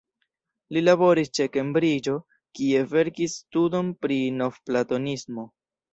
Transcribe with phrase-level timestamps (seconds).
[0.75, 2.15] Li laboris ĉe Kembriĝo,
[2.61, 5.51] kie verkis studon pri Novplatonismo.